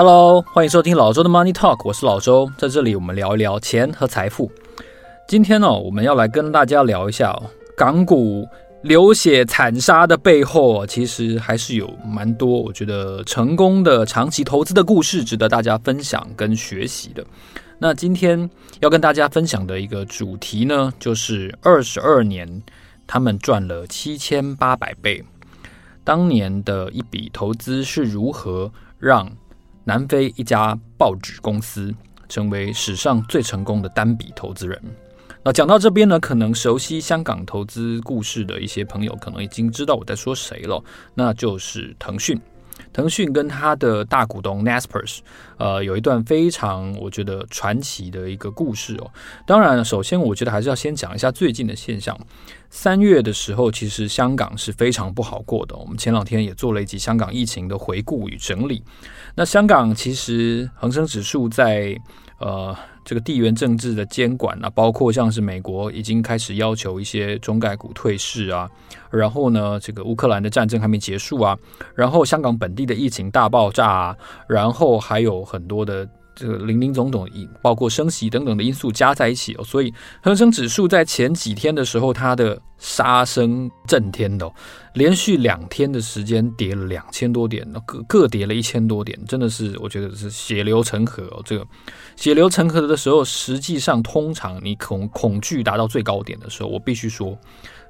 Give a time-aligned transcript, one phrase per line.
[0.00, 4.48] Hello，欢迎收听老周的 Money Talk，我是老周，在这里我们聊一聊钱和财富。
[5.26, 7.36] 今天呢、我们要来跟大家聊一下、
[7.76, 8.46] 港股
[8.82, 17.24] 流血惨杀的背后，其实还是有蛮多我觉得成功的长期投资的故事，值得大家分享跟学习的。
[17.80, 22.62] 那今天要跟大家分享的一个主题呢，就是二十二年
[23.04, 25.24] 他们赚了七千八百倍，
[26.04, 28.70] 当年的一笔投资是如何
[29.00, 29.28] 让
[29.88, 31.94] 南非一家报纸公司
[32.28, 34.78] 成为史上最成功的单笔投资人。
[35.42, 42.38] 那讲到这边呢，可能熟悉香港投资故事的一些朋友，可能已经知道我在说谁了，那就是腾讯。
[42.98, 45.18] 腾讯跟他的大股东 Naspers，
[45.56, 49.08] 呃，有一段非常我觉得传奇的一个故事哦。
[49.46, 52.18] 当然，首先我觉得还是要先讲一下最近的现象。
[52.70, 55.76] 三月的时候，其实香港是非常不好过的。
[55.76, 58.82] 我们前两天也做了一集香港疫情的回顾与整理。
[59.36, 61.96] 那香港其实恒生指数在
[62.38, 62.76] 呃。
[63.04, 68.68] 这个地缘政治的监管啊，包括像是美国已经开始要求一些中概股退市啊，
[69.10, 71.56] 然后呢，这个乌克兰的战争还没结束啊，
[71.94, 74.16] 然后香港本地的疫情大爆炸啊，
[74.46, 76.06] 然后还有很多的。
[76.38, 77.28] 这个林林总总，
[77.60, 84.54] 包括升息等等的因素加在一起哦，所以恒生指数在前几天的时候，它的杀声震天的哦，
[84.94, 91.42] 连续两天的时间跌了两千多点，各各跌了一千多点，真的是我觉得是血流成河哦。
[91.44, 91.66] 这个
[92.14, 97.36] 血流成河的时候，实际上通常你恐恐惧达到最高点的时候，我必须说，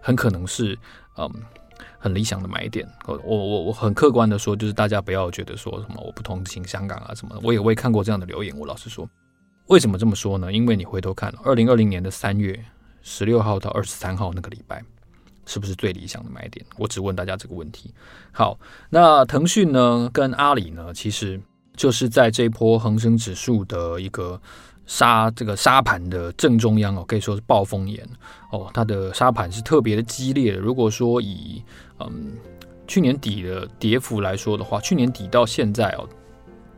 [0.00, 0.78] 很可能是
[1.18, 1.30] 嗯。
[1.98, 8.56] 很理想的买点，我我我我很客观的说，就是大家不要觉得说什么我不同情香港啊什么的，我也我也看过这样的留言。
[8.56, 9.08] 我老实说，
[9.66, 10.52] 为什么这么说呢？
[10.52, 12.64] 因为你回头看，二零二零年的三月
[13.02, 14.82] 十六号到二十三号那个礼拜，
[15.44, 16.64] 是不是最理想的买点？
[16.76, 17.92] 我只问大家这个问题。
[18.30, 18.58] 好，
[18.90, 21.40] 那腾讯呢跟阿里呢，其实
[21.74, 24.40] 就是在这一波恒生指数的一个。
[24.88, 28.04] 沙这个沙盘的正中央哦，可以说是暴风眼
[28.50, 28.68] 哦。
[28.72, 30.58] 它的沙盘是特别的激烈的。
[30.58, 31.62] 如果说以
[32.00, 32.32] 嗯
[32.86, 36.08] 去年底的跌幅来说的话，去年底到现在哦，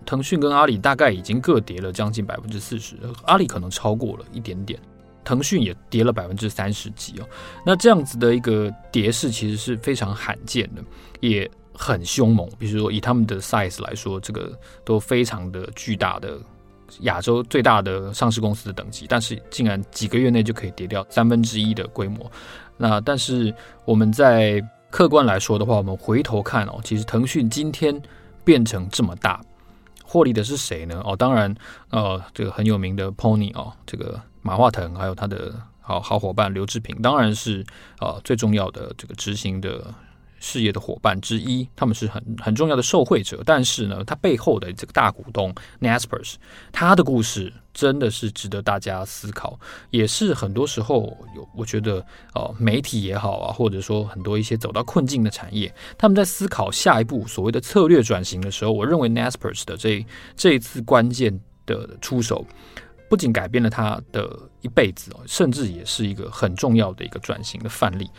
[0.04, 4.76] 腾讯跟阿里大概已经各跌了将近百分之四十，阿里可能超过了一点点，
[5.22, 7.28] 腾讯也跌了百分之三十几哦。
[7.64, 10.82] 那这样子的一个跌势其实是非常罕见的，
[11.20, 12.50] 也很凶猛。
[12.58, 16.36] 比如说以他们的 size 来说，这个都非常的巨大的。
[17.00, 22.30] 亚洲最大的上市公司的等级，但是竟然几个月内就可以跌掉三分之一的规模。
[22.76, 28.00] 那但是我们在客观来说的话，我们回头看哦，其实腾讯今天
[28.44, 29.40] 变成这么大，
[30.04, 31.00] 获利的是谁呢？
[31.04, 31.54] 哦，当然
[31.90, 37.64] 呃，这个很有名的 Pony 哦，这个马化腾还有他的好好伙伴刘志平，当然是
[38.00, 39.94] 呃最重要的这个执行的。
[40.40, 43.40] 事业的伙伴之一，他们是很很重要的受惠者。
[43.46, 46.34] 但是呢，他背后的这个大股东 Naspers，
[46.72, 62.44] 他的故事真的是值得大家思考，也是很多时候有我觉得呃媒体也好啊，或者说很多一些走到困境的产业，他们在思考下一步所谓的策略转型的时候，我认为 Naspers 的这这一次关键的出手，
[63.08, 68.10] 不仅改变了他的一辈子哦，甚至也是一个很重要的一个转型的范例。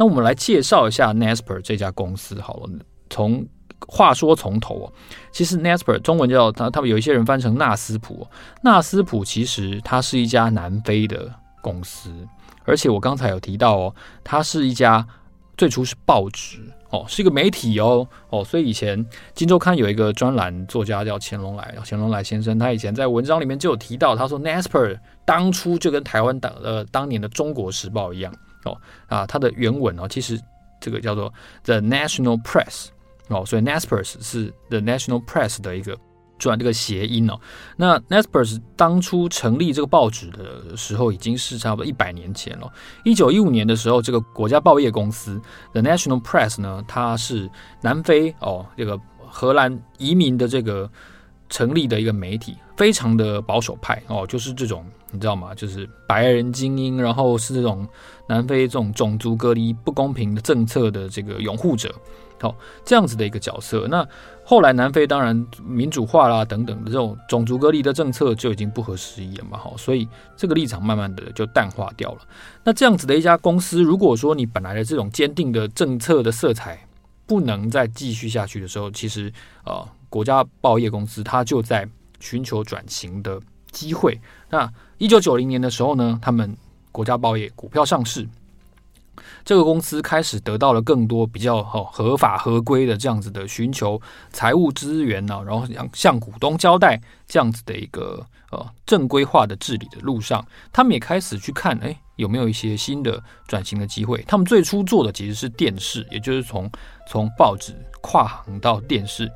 [0.00, 2.70] 那我们来介绍一下 Nasper 这家公司好了。
[3.10, 3.46] 从
[3.86, 4.92] 话说从头哦，
[5.30, 8.26] 其实 Nasper 中文叫他，他们有一些人翻成纳斯普。
[8.62, 12.10] 纳斯普其实它是一家南非的公司，
[12.64, 13.94] 而且我刚才有提到哦，
[14.24, 15.06] 它是一家
[15.58, 16.60] 最初是报纸。
[16.88, 18.98] 哦，是一个媒体哦，哦，所以以前
[19.34, 28.34] 《金周刊》有一个专栏作家叫钱隆来，钱隆来先生，他以前在文章里面就有提到，他说 Nasper 当初就跟台湾当呃当年的《中国时报》一样
[28.64, 28.76] 哦
[29.06, 30.40] 啊，它的原文哦，其实
[30.80, 31.32] 这个叫做
[31.64, 32.86] The National Press
[33.28, 35.98] 哦，所以 Naspers 是 The National Press 的一个。
[36.40, 37.38] 转这个谐音哦，
[37.76, 42.72] 那 Naspers 当初成立这个报纸的时候，已经是差不多一百年前了。
[43.04, 45.38] 一九一五年的时候，这个国家报业公司
[45.72, 47.46] The National Press 呢，它是
[47.82, 50.90] 南非哦这个荷兰移民的这个
[51.50, 55.54] 成立的一个媒体，非常的保守派哦，就是这种你知道吗？
[55.54, 57.86] 就是白人精英，然后是这种
[58.26, 61.94] 南非这种种族隔离不公平的政策的这个拥护者。
[62.40, 62.56] 好，
[62.86, 63.86] 这样子的一个角色。
[63.90, 64.06] 那
[64.42, 69.58] 后来南非当然民主化啦，等等的这种种族隔离的政策就已经不合时宜了嘛。
[69.58, 70.08] 好，所以
[70.38, 72.20] 这个立场慢慢的就淡化掉了。
[72.64, 76.78] 那这样子的一家公司，如果说你本来的这种坚定的政策的色彩
[77.26, 79.30] 不能再继续下去的时候，其实
[79.66, 81.88] 呃，国家报业公司它就在
[82.20, 83.40] 寻求转型的
[83.70, 84.20] 机会。
[84.50, 86.54] 那一九九零年的时候呢，他们
[86.92, 88.28] 国家报业股票上市。
[89.44, 94.00] 这个公司开始得到了更多比较合法合规的这样子的寻求
[94.32, 104.22] 财务资源呢，然后向向股东交代这样子的一个呃正规化的治理的路上，他们也开始去看，哎，有没有一些新的转型的机会？
[104.26, 106.70] 他们最初做的其实是电视，也就是从
[107.06, 109.30] 从报纸跨行到电视。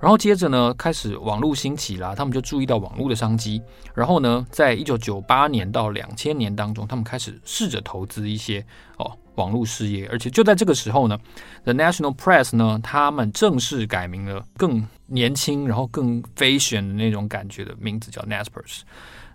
[0.00, 3.60] 然后接着呢，开始网络兴起啦，他们就注意到网络的商机。
[3.94, 8.64] 然后呢，在一九九八年到两千年当中，他们开始试着投资一些
[8.98, 10.06] 哦网络事业。
[10.06, 11.18] 而且就在这个时候呢
[11.64, 18.82] ，The National Press 呢，他们正式改名了，更年轻，然后更 fashion 的那种感觉的名字叫 Naspers。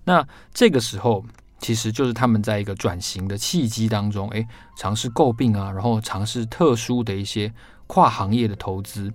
[0.06, 1.26] 那这个时候，
[1.60, 7.54] 其实就是他们在一个转型的契机当中，哎，尝试购并啊，然后尝试特殊的一些
[7.86, 9.12] 跨行业的投资。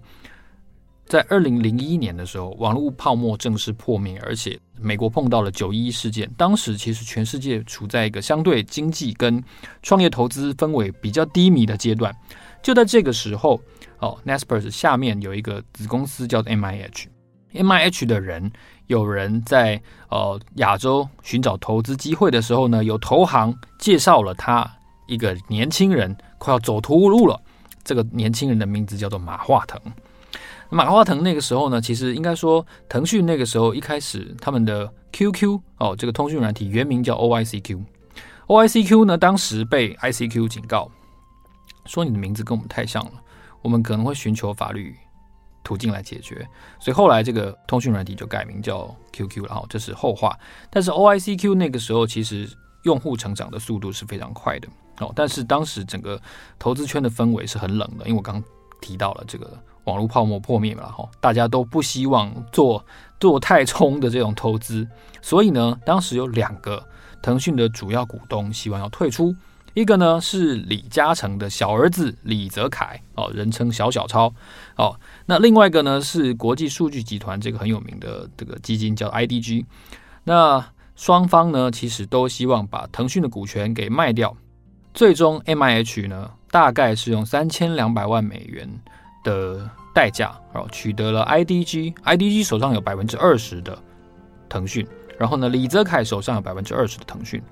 [1.08, 6.31] 在二零零一年的时候，网络泡沫正式破灭，而且美国碰到了九一一事件。
[6.37, 9.43] 当时其实全世界处在一个相对经济跟
[9.82, 12.14] 创业投资氛围比较低迷的阶段。
[12.62, 13.58] 就在这个时候，
[14.00, 18.52] 哦，Naspers 下面有一个子公司叫做 MIH，MIH 的人
[18.88, 19.81] 有人在
[20.11, 24.70] 呃亚洲寻找投资机会的时候呢，有投行介绍了他
[25.06, 27.40] 一个年轻人快要走投无路了。
[27.82, 29.81] 这个年轻人的名字叫做马化腾。
[30.70, 37.82] 马化腾那个时候呢，其实应该说，腾讯那个时候一开始他们的 QQ 哦，这个通讯软体原名叫 OICQ。
[38.48, 40.90] OICQ 呢，当时被 ICQ 警告，
[41.86, 43.12] 说你的名字跟我们太像了，
[43.62, 44.94] 我们可能会寻求法律
[45.64, 46.46] 途径来解决。
[46.78, 50.38] 所以后来这个通讯软体就改名叫 QQ 了哈，这是后话。
[50.68, 52.46] 但是 OICQ 那个时候其实
[52.82, 54.68] 用户成长的速度是非常快的
[55.00, 56.20] 哦，但是当时整个
[56.58, 58.42] 投资圈的氛围是很冷的，因为我刚
[58.82, 59.58] 提到了这个。
[59.88, 62.85] 网络泡沫破灭了哈，大家都不希望做
[63.19, 64.87] 做太冲的这种投资，
[65.23, 66.87] 所以呢，当时有两个
[67.23, 69.35] 腾讯的主要股东希望要退出，
[69.75, 74.32] 一个呢是李嘉诚的小儿子李泽楷哦，人称小小超
[74.76, 74.94] 哦，
[75.26, 79.64] 那另外一个呢是国际数据集团这个很有名的这个基金叫 IDG，
[80.25, 80.64] 那
[80.94, 84.37] 双方呢其实都希望把腾讯的股权给卖掉，
[84.93, 88.69] 最终 MIH 呢大概是用三千两百万美元
[89.28, 93.76] 的代价，然后取得了 IDG，IDG 手上有百分之二十的
[94.48, 94.86] 腾讯，
[95.19, 97.42] 然后呢，李泽楷手上有百分之二十的腾讯，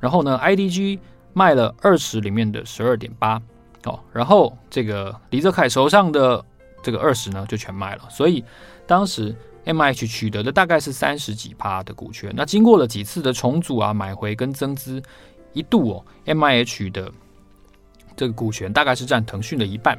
[0.00, 0.98] 然后呢，IDG
[1.34, 3.40] 卖了二十里面的十二点八，
[3.84, 6.42] 哦，然后这个李泽楷手上的
[6.82, 8.42] 这个二十呢就全卖了，所以
[8.86, 9.34] 当时
[9.66, 15.02] MIH 取得的大概是三十几趴的股权，那经过了几次的重组啊、买回跟增资，
[15.52, 17.12] 一度哦，MIH 的
[18.16, 19.98] 这个股权大概是占腾讯的一半。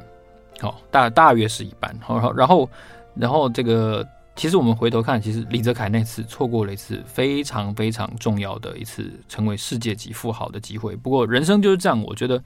[0.60, 1.94] 好，大大约是一半。
[2.00, 2.70] 好，然后，
[3.14, 10.94] 然后这个，其实我们回头看，其实李泽楷那次错过了一次非常非常重要的一次成为世界级富豪的机会。
[10.94, 12.42] 不过人生就是这样，我觉得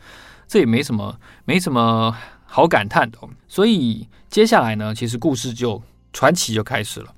[0.47, 2.17] 这也没什么，没什么
[2.47, 3.19] 好感叹的。
[3.49, 5.83] 所以接下来呢，其实故事就
[6.13, 7.13] 传奇就开始了。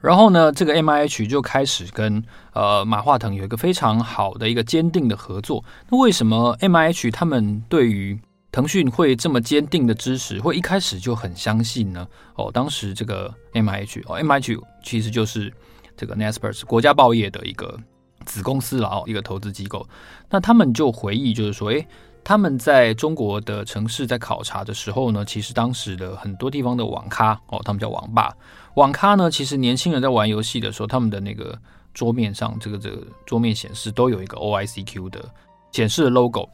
[0.00, 2.24] 然后呢，这个 MIH 就开始跟
[2.54, 5.62] 呃马化腾有一个非常好的一个坚定的合作。
[5.90, 8.18] 那为什么 MIH 他们对于
[8.52, 12.06] 腾讯会这么坚定的支持，会一开始就很相信呢？
[12.34, 15.52] 哦，当时这个 MIH 哦，MIH 其实就是
[15.96, 17.78] 这个 Naspers 国家报业的一个
[18.26, 19.86] 子公司了哦，一个投资机构。
[20.28, 21.86] 那他们就回忆，就是说，诶，
[22.24, 28.36] 他们在中国的城市在考察的时候呢，其实当时的很多地方的网咖哦，他们叫网吧，
[28.74, 31.56] 网咖呢，其实年轻人在玩游戏的时候，他们的那个
[31.94, 35.24] 桌面上，这个这个桌面显示都有一个 OICQ 的
[35.70, 36.48] 显示的 logo。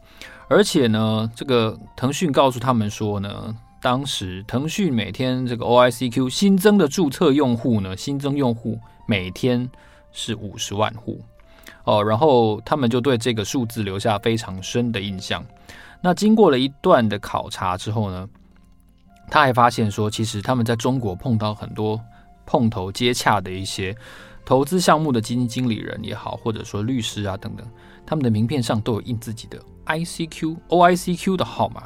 [0.48, 9.68] 而且呢，这个腾讯告诉他们说呢，当时腾讯每天这个 OICQ 新增的注册用户呢，新增用户每天
[10.12, 11.20] 是五十万户
[11.82, 15.44] 哦，然后他们就对这个数字留下非常深的印象。
[16.00, 18.28] 那经过了一段的考察之后呢，
[19.28, 22.00] 他还发现说，其实他们在中国碰到很多
[22.44, 23.92] 碰头接洽的一些
[24.44, 27.66] 投资项目的基金经理人也好，或者说律师啊等等，
[28.06, 29.60] 他们的名片上都有印自己的。
[29.86, 31.84] ICQ、OICQ 的号码，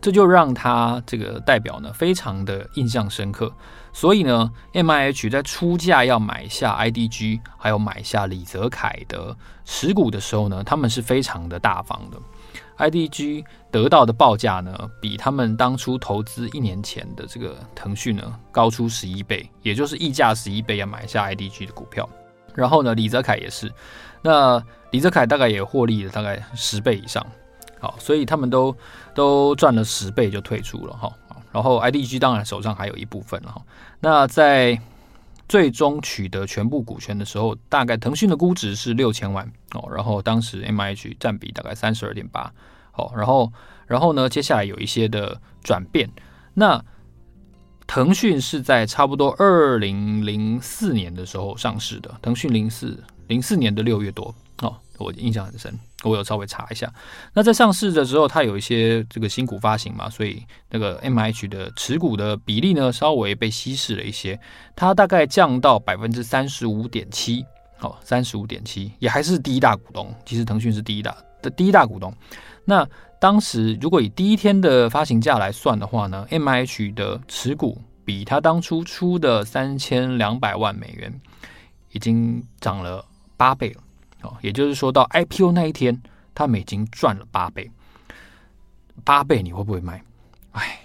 [0.00, 3.52] 这就让他这个代表呢非常的印象深刻。
[3.92, 12.18] 所以呢，MIH 在出价要买下 IDG，还有买下李泽楷的持股的时候呢，他们是非常的大方的。
[12.78, 22.08] IDG 得到的报价呢，比他们当初投资一年前的这个腾讯呢高出十一倍，也就是溢价十一倍要买下 IDG 的股票。
[22.54, 23.70] 然后呢，李泽楷也是。
[24.22, 24.62] 那
[24.92, 27.26] 李泽楷大概也获利了大概十倍以上，
[27.80, 28.74] 好，所以他们都
[29.14, 31.12] 都赚了十倍就退出了哈。
[31.52, 33.62] 然后 IDG 当然手上还有一部分了哈。
[34.00, 34.80] 那在
[35.48, 42.50] 最终取得全部股权的时候，大概腾讯的估值是六千万哦，然后当时 MIH 占比大概三十二点八
[42.94, 43.52] 哦，然后
[43.86, 46.08] 然后呢，接下来有一些的转变。
[46.54, 46.82] 那
[47.86, 52.98] 腾讯是在差不多二零零四年的时候上市的，腾讯零四
[53.32, 55.72] 零四年的六月多哦，我印象很深。
[56.04, 56.92] 我有稍微查一下，
[57.32, 64.38] 那在上市的时候，它有一些这个新股发行嘛，所以那个 M H 的持股的比例呢，稍微被稀释了一些，
[64.74, 67.44] 它大概降到百分之三十五点七，
[67.80, 70.12] 哦，三十五点七，也还是第一大股东。
[70.26, 72.12] 其实腾讯是第一大的第一大股东。
[72.64, 72.84] 那
[73.20, 81.20] 当时如果以第一天的发行价来算的话呢，M H 的持股比它当初出的三千两百万美元
[81.92, 83.04] 已经涨了
[83.42, 83.82] 八倍了。
[84.22, 86.00] 哦，也就是说到 IPO 那一天，
[86.32, 87.68] 他们已经赚了八倍，
[89.02, 90.00] 八倍你会不会卖？
[90.52, 90.78] 哎，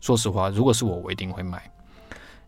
[0.00, 1.62] 说实话，如果是我，我一定会卖。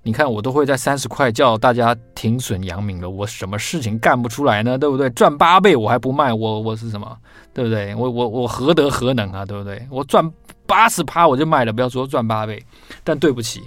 [0.02, 4.76] 你看，我都会在三十块叫大家停损扬名了，我什么事情干不出来呢？
[4.76, 5.08] 对不对？
[5.10, 7.16] 赚八倍我还不卖，我我是什么？
[7.54, 7.94] 对不对？
[7.94, 9.46] 我我我何德何能啊？
[9.46, 9.86] 对不对？
[9.88, 10.28] 我赚
[10.66, 12.60] 八十趴我就卖了，不要说赚八倍。
[13.04, 13.62] 但对不起，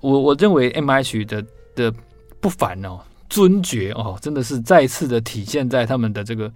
[0.00, 1.42] 我我认为 MH 的
[1.74, 1.94] 的
[2.38, 3.00] 不凡哦。
[3.30, 6.52] 尊爵哦，真的是再次的体现在他们的这个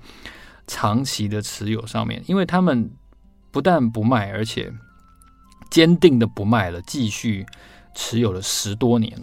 [0.67, 2.91] 长期的持有上面，因为他们
[3.53, 4.73] 不但不卖，而且
[5.71, 7.47] 坚定的不卖了，继续
[7.95, 9.17] 持有了十多年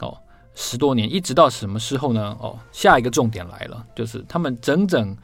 [0.00, 0.16] 哦，
[0.54, 2.34] 十多年一直到什么时候呢？
[2.40, 5.14] 哦，下一个重点来了，就是他们整整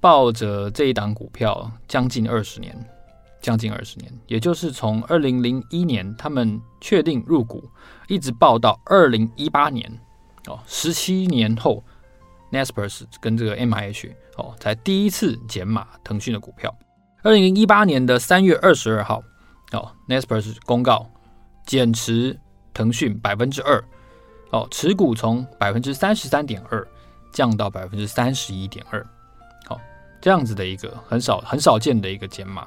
[0.00, 2.74] 抱着这一档股票将近二十年，
[3.42, 7.62] 将近二十年，也就是从二零零一年他们确定入股，
[8.08, 10.00] 一直抱到二零一八年。
[10.46, 11.84] 哦，十七年后
[12.50, 16.74] ，Naspers 跟这个 MIH 哦，才第一次减码腾讯的股票。
[17.22, 19.22] 二零一八年的三月二十二号，
[19.72, 21.10] 哦，Naspers 公告
[21.66, 22.38] 减持
[22.72, 23.84] 腾讯百分之二，
[24.50, 26.88] 哦，持股从百分之三十三点二
[27.30, 29.06] 降到百分之三十一点二，
[29.66, 29.78] 好，
[30.22, 32.66] 这样子的一个很少很少见的一个减码。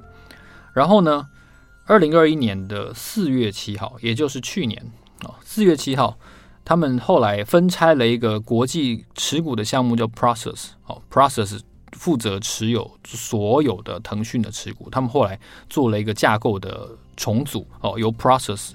[0.73, 1.27] 然后呢，
[1.87, 4.79] 二零二一年的四月七号，也就是去年，
[5.25, 6.15] 哦，四月七号。
[6.65, 10.69] 他们后来分拆了一个国际持股的项目，叫 Process。
[10.85, 11.59] 哦，Process
[11.91, 14.89] 负责持有所有的腾讯的持股。
[14.89, 15.39] 他们后来
[15.69, 18.71] 做了一个架构的重组，哦，由 Process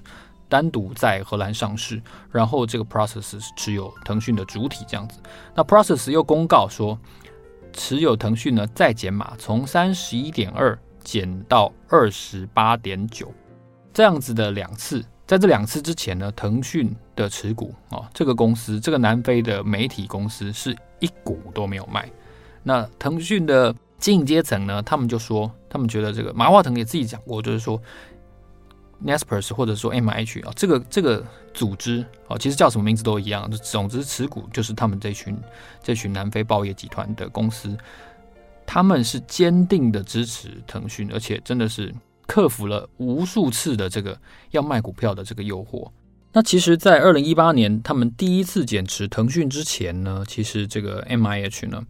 [0.49, 5.18] 单独在荷兰上市，然后这个 Prosus 持有腾讯的主体这样子。
[5.54, 6.99] 那 Process 又公告说，
[7.73, 13.33] 持有腾讯呢再减码，从三十一点二减到二十八点九，
[13.92, 15.04] 这样子的两次。
[15.26, 22.08] 在这两次之前呢，腾讯的持股啊、哦，这个公司，这个南非的媒体公司是一股都没有卖。
[22.62, 27.80] 那腾讯的经营阶层呢，他们就说，他们觉得这个马化腾也自己讲过，就是说
[29.04, 35.37] ，Naspers 或者说 MH 啊、这个这个组织啊、其实叫什么名字都一样，总之持股就是他们这群
[35.82, 37.76] 这群南非报业集团的公司，
[38.64, 41.92] 他们是坚定的支持腾讯，而且真的是。
[42.28, 44.14] 克服了无数次的这个
[44.50, 45.90] 要卖股票的这个诱惑。
[46.32, 51.82] 那其实，在二零一八年他们第一次减持腾讯之前呢，其实这个 MIH 呢，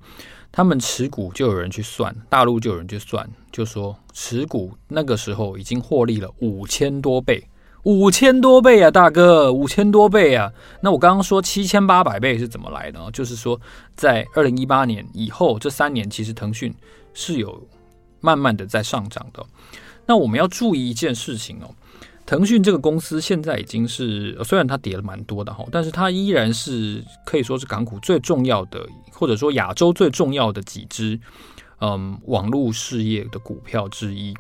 [0.53, 7.49] 他们持股就有人去算，大陆就有人去算，就说持股那个时候已经获利了五千多倍，
[7.83, 10.53] 五千多倍啊，大哥，五千多倍啊！
[10.81, 13.11] 那我刚刚说七千八百倍是怎么来的？
[13.11, 13.61] 就是说，
[13.97, 16.73] 在二零一八年以后这三年，其实腾讯
[17.13, 17.67] 是有
[18.21, 19.45] 慢慢的在上涨的。
[20.07, 21.75] 那我们要注意一件事情哦，
[22.29, 31.19] 腾讯这个公司现在已经是虽然它跌了蛮多的哈，但是它依然是可以说是港股最重要的，或者说亚洲最重要的几只
[31.81, 34.37] 嗯网络事业的股票之一。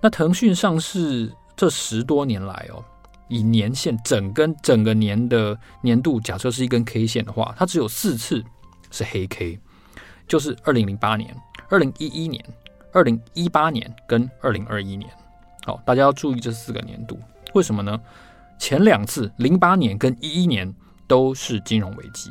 [0.00, 2.84] 那腾讯上市这十多年来哦，
[3.28, 8.42] 以年限整根整个年的年度假设是一根 K 线的话，它只有四次
[8.90, 9.60] 是黑 K，
[10.26, 11.32] 就是二零零八年、
[11.68, 12.44] 二零一一年。
[12.90, 15.08] 二零一八年跟二零二一年，
[15.68, 17.20] 好，大家要注意这四个年度，
[17.52, 18.00] 为什么呢？
[18.58, 20.74] 前两次零八年跟一一年
[21.06, 22.30] 都是金融危机，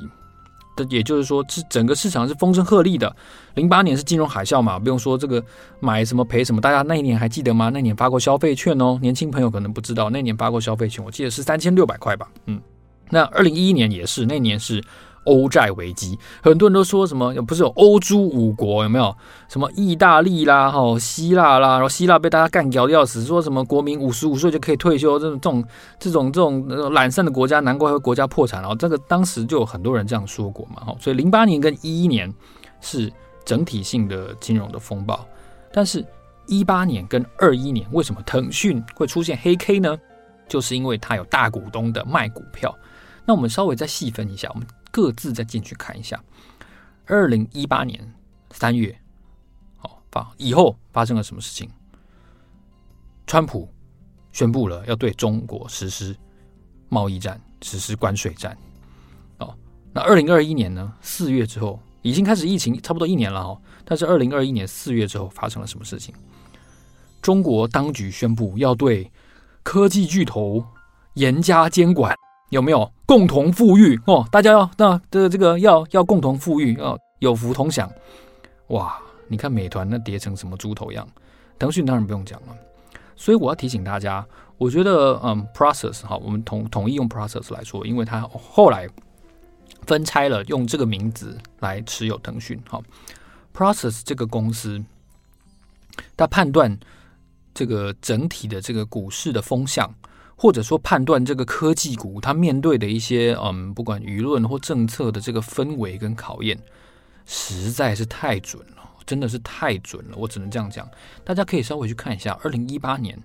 [0.75, 3.15] 这也就是说，是整个市场是风声鹤唳的。
[3.53, 5.39] 零八年是金融海啸嘛，不用说这个
[5.79, 7.69] 买什么赔什么，大家那一年还记得吗？
[7.69, 12.27] 那年发过消费券哦，年轻朋友可能不知道，那年发过消费券，我记得是三千六百块吧。
[12.47, 12.59] 嗯，
[13.11, 14.83] 那二零一一年也是，那年是。
[15.27, 17.33] 欧债危机，很多人都说什么？
[17.43, 19.15] 不是有欧洲五国有没有？
[19.49, 25.63] 什么意大利啦，哈，希腊啦，然后希腊被大家干掉的要死，说什么国民五十五岁就可以退休，这种
[25.99, 28.61] 这种这种这种懒散的国家，难怪会国家破产。
[28.61, 30.95] 然后这个当时就有很多人这样说过嘛，哈。
[30.99, 32.33] 所以零八年跟一一年
[32.81, 33.11] 是
[33.45, 35.25] 整体性的金融的风暴，
[35.71, 36.05] 但是
[36.47, 39.97] 一八年跟二一年为什么腾讯会出现黑 K 呢？
[40.47, 42.73] 就是因为它有大股东的卖股票。
[43.25, 44.65] 那我们稍微再细分一下，我们。
[44.91, 46.21] 各自再进去看一下，
[47.05, 48.13] 二零一八年
[48.51, 48.97] 三月，
[49.77, 51.69] 好，发以后发生了什么事情？
[53.25, 53.69] 川普
[54.31, 56.15] 宣布了要对中国实施
[56.89, 58.57] 贸易战，实施关税战。
[59.39, 59.53] 哦，
[59.91, 60.93] 那二零二一年呢？
[61.01, 63.61] 四月之后已经开始疫情，差不多一年了哦。
[63.83, 66.15] 但是二零二一年四月之后发生了什么事情？
[67.21, 69.11] 中国当局宣布要对
[69.63, 70.63] 科技巨头
[71.15, 72.15] 严加监管，
[72.49, 74.27] 有没有共同富裕哦？
[74.31, 77.91] 大家要那的这个要要共同富裕哦，有福同享。
[78.67, 81.07] 哇，你看美团那跌成什么猪头样，
[81.59, 82.55] 腾讯当然不用讲了。
[83.15, 84.25] 所以我要提醒大家，
[84.57, 88.87] 我觉得嗯，Process 哈，我们统统一用 Process 来说，因为它后来
[89.85, 92.81] 分拆了，用这个名字来持有腾讯哈。
[93.53, 94.83] Process 这个公司，
[96.15, 96.77] 它判断。
[97.53, 99.91] 这个整体的这个股市的风向，
[100.37, 106.57] 或者说判断这个科技股它面对的一些嗯，不管舆论或政策的这个氛围跟考验，
[107.25, 110.15] 实在是太准了，真的是太准了。
[110.15, 110.87] 我只能这样讲，
[111.25, 113.19] 大家可以稍微去看一下二零一八年，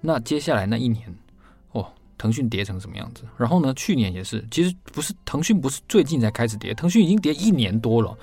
[0.00, 1.14] 那接下来那一年，
[1.72, 1.86] 哦，
[2.16, 3.24] 腾讯跌成什么样子？
[3.36, 8.16] 然后呢，去年也是，其实不是腾讯不是最近才开始跌，腾讯已经跌一年多了。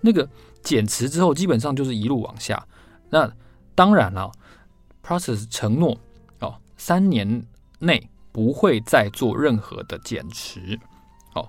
[0.00, 0.28] 那个
[0.62, 2.66] 减持之后，基本上就是一路往下。
[3.08, 3.32] 那
[3.74, 4.30] 当然了。
[5.00, 5.98] Process 承诺
[6.40, 7.42] 哦，三年
[7.78, 10.78] 内不会再做任何的减持，
[11.34, 11.48] 哦，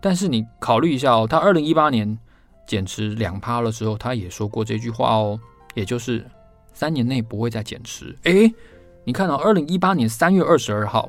[0.00, 2.18] 但是你考虑一下哦，他二零一八年
[2.66, 5.38] 减持两趴的时候，他也说过这句话哦，
[5.74, 6.24] 也就是
[6.72, 8.16] 三年内不会再减持。
[8.24, 8.52] 诶，
[9.04, 11.08] 你看到二零一八年三月二十二号，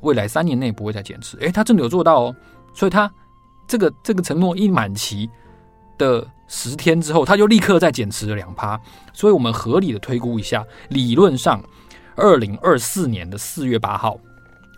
[0.00, 2.36] 未来三年内不会再减持，诶，他真的有做到哦，
[2.74, 3.12] 所以他
[3.66, 5.28] 这个这个承诺一满期
[5.98, 6.26] 的。
[6.48, 8.80] 十天之后，他就立刻再减持了两趴，
[9.12, 11.60] 所以我们合理的推估一下，理论上，
[12.16, 14.18] 二零二四年的四月八号，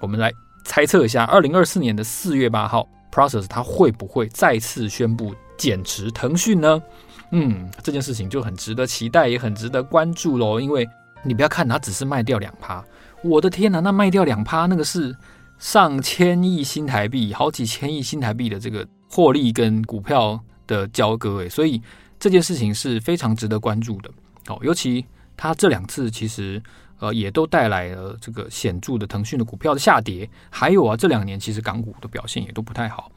[0.01, 0.33] 我们来
[0.65, 6.83] 猜测一下，二零二四年的四月八号，Process 它会不会再次宣布减持腾讯呢？
[7.31, 10.61] 嗯，这件事情就很值得期待，也很值得关注喽。
[10.61, 10.89] 因为
[11.23, 12.85] 你不要看它只是卖掉两趴，
[13.23, 15.17] 我的天哪，那卖掉两趴，那个是
[15.59, 20.39] 上千亿新台币，好几千亿新台币的这个获利跟股票。
[20.69, 21.81] 的交割诶，所以
[22.21, 24.11] 这件事情是非常值得关注的
[24.49, 24.59] 哦。
[24.61, 25.03] 尤其
[25.35, 26.63] 他这两次其实
[26.99, 33.11] 呃也都带来了这个显著的腾讯的股票的下跌，还有啊这两年其实港股的表现也都不太好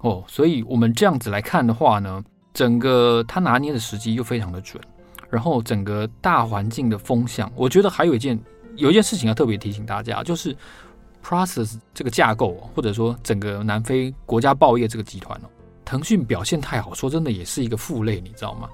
[0.00, 0.24] 哦。
[0.26, 2.22] 所以我们这样子来看的话呢，
[2.52, 4.82] 整个他拿捏的时机又非常的准，
[5.30, 8.38] 然后整个大环境的风向，我觉得还有一件
[8.76, 10.56] 有一件事情要特别提醒大家，就是
[11.24, 15.48] Process 这个架构，或者说整个南非国家报业这个集团哦。
[15.84, 18.68] 腾讯表现太好，说真的也是一个负累，你知道吗？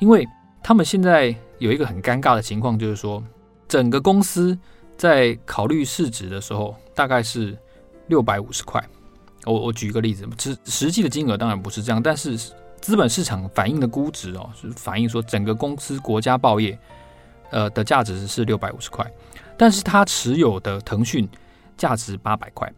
[0.00, 0.26] 因为
[0.62, 3.22] 他们现在有一个很尴尬的情况，就是说
[3.68, 4.58] 整个公司
[4.96, 7.56] 在考虑市值的时候，大概是
[8.06, 8.82] 六百五十块。
[9.44, 12.36] 我我举一个例子，实实际的金额当然不是这样，但是
[12.80, 16.78] 资本市场反映的估值哦，是反映说整个公司国家报业
[17.50, 19.10] 呃的价值是六百五十块，
[19.56, 21.28] 但是他持有的腾讯
[21.76, 22.72] 价值八百块。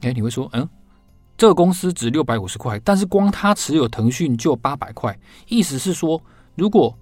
[0.00, 0.68] 哎，你会说，嗯？
[1.36, 5.18] 这个公司值六百五十块，但是光他持有腾讯就八百块，
[5.48, 6.20] 意思是说，
[6.54, 6.96] 如果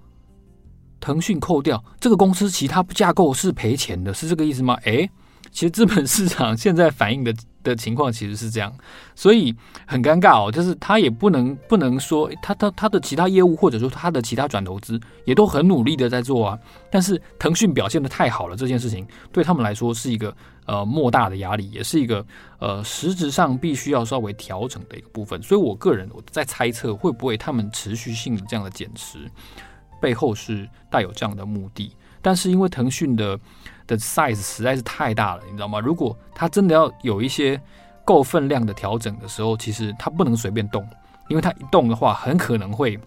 [1.00, 4.74] 腾讯扣掉这个公司，其他架构是赔钱的，是这个意思吗？
[4.84, 5.10] 诶，
[5.50, 8.72] 其实资本市场现在反映的 的情况其实是这样，
[9.14, 9.54] 所以
[9.86, 16.58] 很尴尬哦，就是他也不能不能说他他他的其他业务或者说他的其他转投资也都很努力的在做啊，
[16.90, 20.34] 但是腾讯表现得太好了，这件事情对他们来说是一个。
[20.66, 22.24] 呃，莫大的压力，也是一个
[22.60, 25.42] 呃，实质上必须要稍微调整的一个部分。
[25.42, 29.18] 所以我个人我在猜测，会不会他们持续性的这样的减持，
[30.00, 31.94] 背后是带有这样的目的。
[32.22, 33.38] 但是因为腾讯的
[33.86, 35.80] 的 size 实在是太大了，你知道吗？
[35.80, 37.60] 如果它真的要有一些
[38.04, 40.86] 够分量的调整的时候，其实它不能随便动，
[41.28, 42.98] 因为它一动的话，很可能会。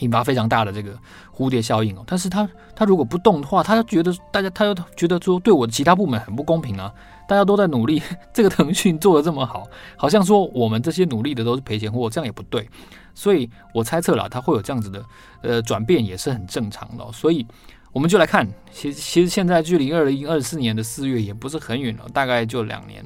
[0.00, 0.96] 引发非常大的这个
[1.34, 6.92] 蝴蝶效应哦，但是他他如果不动的话，他觉得大家他又觉得说对我的其他部门很不公平啊，
[7.26, 9.64] 大家都在努力， 这个腾讯做的这么好，
[9.96, 12.68] 好像说我们这些努力的都是赔钱货，这样也不对，
[13.14, 15.04] 所以我猜测了，他会有这样子的
[15.42, 17.46] 呃转变也是很正常的，所以
[17.92, 23.02] 我们就来看，其实其实现在距离二零二四年的四月也不是很远了，大概就两年，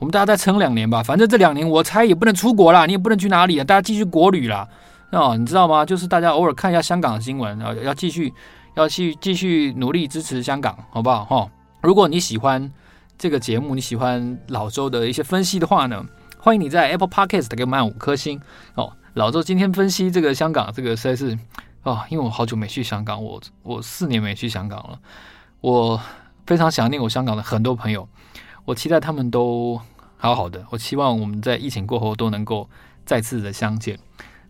[0.00, 4.68] 我们大家再撑两年吧，反正这两年我猜也不能出国啦，你也不能去哪里啊，大家继续国旅啦。
[5.10, 5.84] 哦，你知道吗？
[5.86, 8.32] 就是大家偶尔看一下香港的新闻，然后要继续
[8.74, 11.24] 要去继续努力支持香港，好不好？
[11.24, 11.50] 哈、
[11.82, 12.72] 如果你喜欢
[13.16, 16.04] 这个节目，你喜欢老周的一些分析的话呢，
[16.38, 18.40] 欢迎你在 Apple Podcast 给我们按五颗星
[18.74, 18.92] 哦。
[19.14, 21.38] 老周今天分析这个香港，这个实在是
[21.84, 24.98] 哦，因为我好久没去香港，我我四年没去香港了，
[25.60, 26.00] 我
[26.44, 28.08] 非常想念我香港的很多朋友，
[28.64, 29.80] 我期待他们都
[30.16, 32.68] 好好的，我希望我们在疫情过后都能够
[33.06, 33.96] 再次的相见。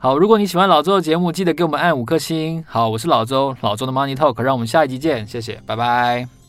[0.05, 2.63] 好，如果你喜欢老周的节目，记得给我们按五颗星。
[2.69, 6.44] 好，我是老周，老周的 Money Talk，让我们下一集见，谢谢，拜拜。